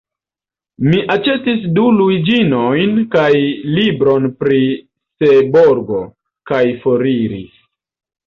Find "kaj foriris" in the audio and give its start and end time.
6.53-7.63